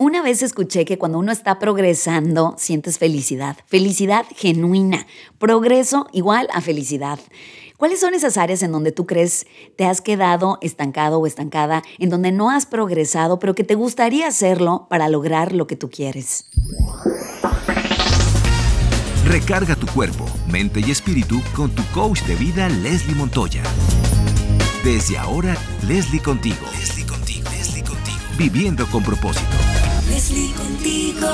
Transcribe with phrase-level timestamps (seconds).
[0.00, 5.08] Una vez escuché que cuando uno está progresando, sientes felicidad, felicidad genuina,
[5.40, 7.18] progreso igual a felicidad.
[7.76, 12.10] ¿Cuáles son esas áreas en donde tú crees te has quedado estancado o estancada, en
[12.10, 16.44] donde no has progresado, pero que te gustaría hacerlo para lograr lo que tú quieres?
[19.24, 23.64] Recarga tu cuerpo, mente y espíritu con tu coach de vida Leslie Montoya.
[24.84, 25.56] Desde ahora,
[25.88, 26.66] Leslie contigo.
[26.78, 27.50] Leslie contigo.
[27.50, 28.18] Leslie contigo.
[28.38, 29.56] Viviendo con propósito.
[30.18, 31.28] Leslie contigo.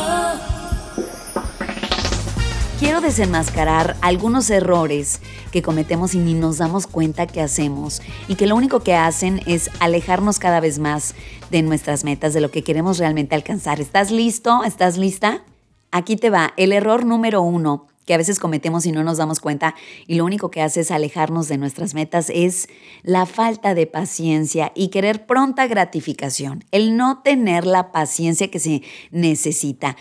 [2.79, 8.46] Quiero desenmascarar algunos errores que cometemos y ni nos damos cuenta que hacemos y que
[8.46, 11.14] lo único que hacen es alejarnos cada vez más
[11.50, 13.81] de nuestras metas, de lo que queremos realmente alcanzar.
[13.81, 14.64] ¿Estás listo?
[14.64, 15.43] ¿Estás lista?
[15.91, 16.53] Aquí te va.
[16.58, 19.75] El error número uno que a veces cometemos y no nos damos cuenta
[20.07, 22.68] y lo único que hace es alejarnos de nuestras metas es
[23.03, 28.82] la falta de paciencia y querer pronta gratificación, el no tener la paciencia que se
[29.11, 29.96] necesita.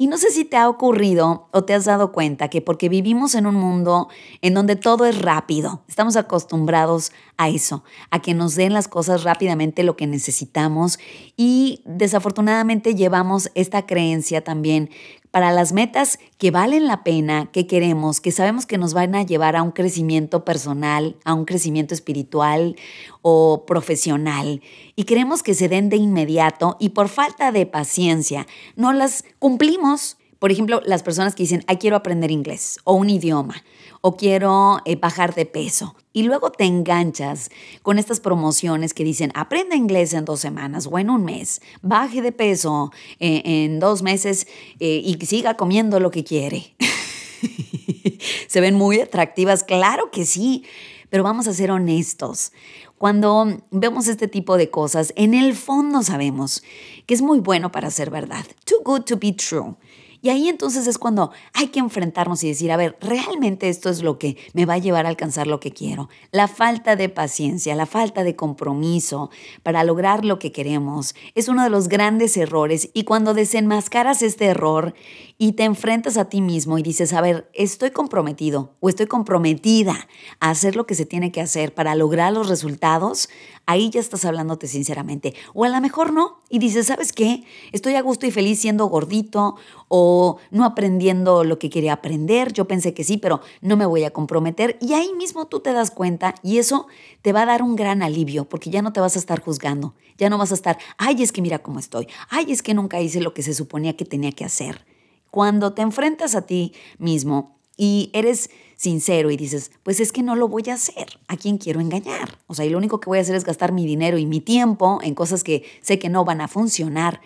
[0.00, 3.34] Y no sé si te ha ocurrido o te has dado cuenta que porque vivimos
[3.34, 4.08] en un mundo
[4.42, 9.24] en donde todo es rápido, estamos acostumbrados a eso, a que nos den las cosas
[9.24, 11.00] rápidamente lo que necesitamos
[11.36, 14.90] y desafortunadamente llevamos esta creencia también
[15.30, 19.22] para las metas que valen la pena, que queremos, que sabemos que nos van a
[19.22, 22.76] llevar a un crecimiento personal, a un crecimiento espiritual
[23.22, 24.62] o profesional.
[24.96, 30.16] Y queremos que se den de inmediato y por falta de paciencia no las cumplimos.
[30.38, 33.64] Por ejemplo, las personas que dicen, ay, quiero aprender inglés o un idioma
[34.00, 35.96] o quiero eh, bajar de peso.
[36.12, 37.50] Y luego te enganchas
[37.82, 42.22] con estas promociones que dicen, aprenda inglés en dos semanas o en un mes, baje
[42.22, 44.46] de peso eh, en dos meses
[44.78, 46.76] eh, y siga comiendo lo que quiere.
[48.48, 50.64] Se ven muy atractivas, claro que sí,
[51.10, 52.52] pero vamos a ser honestos.
[52.96, 56.62] Cuando vemos este tipo de cosas, en el fondo sabemos
[57.06, 58.44] que es muy bueno para ser verdad.
[58.64, 59.76] Too good to be true.
[60.20, 64.02] Y ahí entonces es cuando hay que enfrentarnos y decir, a ver, realmente esto es
[64.02, 66.08] lo que me va a llevar a alcanzar lo que quiero.
[66.32, 69.30] La falta de paciencia, la falta de compromiso
[69.62, 74.46] para lograr lo que queremos es uno de los grandes errores y cuando desenmascaras este
[74.46, 74.94] error
[75.38, 80.08] y te enfrentas a ti mismo y dices, a ver, estoy comprometido o estoy comprometida
[80.40, 83.28] a hacer lo que se tiene que hacer para lograr los resultados,
[83.66, 85.34] ahí ya estás hablándote sinceramente.
[85.54, 87.44] O a lo mejor no y dices, ¿sabes qué?
[87.72, 89.56] Estoy a gusto y feliz siendo gordito
[89.88, 90.07] o
[90.50, 92.52] no aprendiendo lo que quería aprender.
[92.52, 94.78] Yo pensé que sí, pero no me voy a comprometer.
[94.80, 96.86] Y ahí mismo tú te das cuenta y eso
[97.22, 99.94] te va a dar un gran alivio porque ya no te vas a estar juzgando.
[100.16, 102.08] Ya no vas a estar, ay, es que mira cómo estoy.
[102.28, 104.84] Ay, es que nunca hice lo que se suponía que tenía que hacer.
[105.30, 110.36] Cuando te enfrentas a ti mismo y eres sincero y dices, pues es que no
[110.36, 112.38] lo voy a hacer, ¿a quién quiero engañar?
[112.46, 114.40] O sea, y lo único que voy a hacer es gastar mi dinero y mi
[114.40, 117.20] tiempo en cosas que sé que no van a funcionar.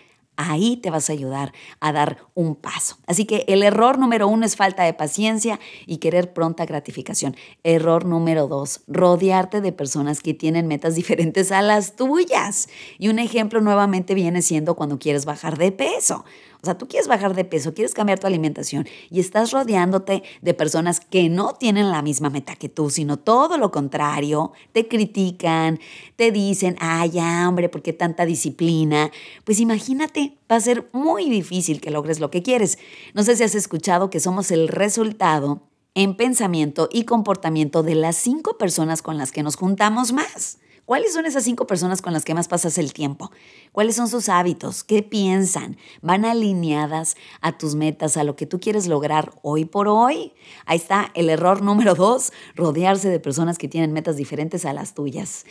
[0.50, 2.97] Ahí te vas a ayudar a dar un paso.
[3.06, 7.36] Así que el error número uno es falta de paciencia y querer pronta gratificación.
[7.62, 12.69] Error número dos, rodearte de personas que tienen metas diferentes a las tuyas.
[12.98, 16.25] Y un ejemplo nuevamente viene siendo cuando quieres bajar de peso.
[16.62, 20.54] O sea, tú quieres bajar de peso, quieres cambiar tu alimentación y estás rodeándote de
[20.54, 25.81] personas que no tienen la misma meta que tú, sino todo lo contrario, te critican,
[26.14, 29.10] te dicen, ay, ya, hombre, ¿por qué tanta disciplina?
[29.42, 32.78] Pues imagínate, va a ser muy difícil que logres lo que quieres.
[33.15, 35.62] No sé si has escuchado que somos el resultado
[35.94, 40.59] en pensamiento y comportamiento de las cinco personas con las que nos juntamos más.
[40.84, 43.31] ¿Cuáles son esas cinco personas con las que más pasas el tiempo?
[43.70, 44.82] ¿Cuáles son sus hábitos?
[44.82, 45.76] ¿Qué piensan?
[46.00, 50.32] ¿Van alineadas a tus metas, a lo que tú quieres lograr hoy por hoy?
[50.66, 54.93] Ahí está el error número dos, rodearse de personas que tienen metas diferentes a las
[54.93, 55.47] tuyas.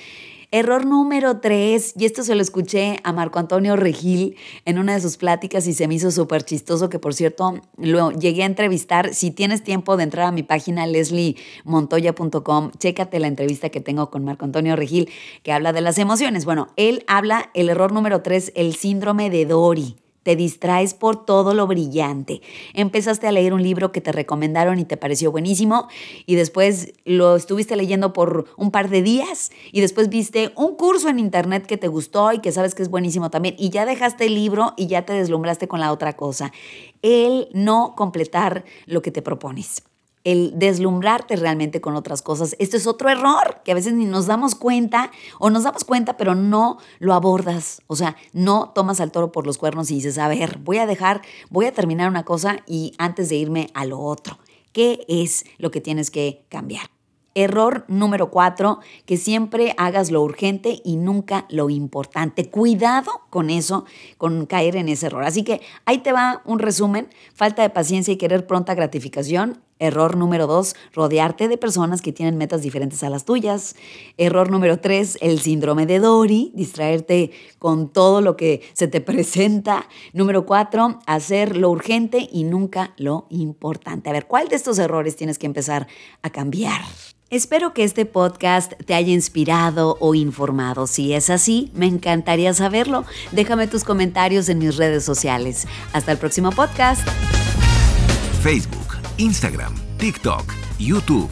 [0.53, 4.35] Error número tres, y esto se lo escuché a Marco Antonio Regil
[4.65, 8.11] en una de sus pláticas y se me hizo súper chistoso, que por cierto lo
[8.11, 9.13] llegué a entrevistar.
[9.13, 14.25] Si tienes tiempo de entrar a mi página lesliemontoya.com, chécate la entrevista que tengo con
[14.25, 15.09] Marco Antonio Regil,
[15.41, 16.43] que habla de las emociones.
[16.43, 19.95] Bueno, él habla, el error número tres, el síndrome de Dory.
[20.23, 22.41] Te distraes por todo lo brillante.
[22.73, 25.87] Empezaste a leer un libro que te recomendaron y te pareció buenísimo
[26.25, 31.09] y después lo estuviste leyendo por un par de días y después viste un curso
[31.09, 34.25] en internet que te gustó y que sabes que es buenísimo también y ya dejaste
[34.25, 36.51] el libro y ya te deslumbraste con la otra cosa.
[37.01, 39.83] El no completar lo que te propones
[40.23, 42.55] el deslumbrarte realmente con otras cosas.
[42.59, 46.17] Esto es otro error que a veces ni nos damos cuenta o nos damos cuenta
[46.17, 47.81] pero no lo abordas.
[47.87, 50.85] O sea, no tomas al toro por los cuernos y dices, a ver, voy a
[50.85, 54.37] dejar, voy a terminar una cosa y antes de irme a lo otro.
[54.73, 56.89] ¿Qué es lo que tienes que cambiar?
[57.33, 62.49] Error número cuatro, que siempre hagas lo urgente y nunca lo importante.
[62.49, 63.85] Cuidado con eso,
[64.17, 65.23] con caer en ese error.
[65.23, 67.07] Así que ahí te va un resumen.
[67.33, 69.61] Falta de paciencia y querer pronta gratificación.
[69.81, 73.75] Error número dos, rodearte de personas que tienen metas diferentes a las tuyas.
[74.17, 79.89] Error número tres, el síndrome de Dory, distraerte con todo lo que se te presenta.
[80.13, 84.09] Número cuatro, hacer lo urgente y nunca lo importante.
[84.09, 85.87] A ver, ¿cuál de estos errores tienes que empezar
[86.21, 86.81] a cambiar?
[87.31, 90.85] Espero que este podcast te haya inspirado o informado.
[90.85, 93.05] Si es así, me encantaría saberlo.
[93.31, 95.65] Déjame tus comentarios en mis redes sociales.
[95.93, 97.07] Hasta el próximo podcast.
[98.43, 98.90] Facebook,
[99.21, 101.29] Instagram, TikTok, YouTube.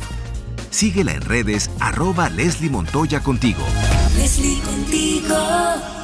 [0.69, 3.63] Síguela en redes arroba Leslie Montoya contigo.
[4.15, 5.98] Leslie contigo.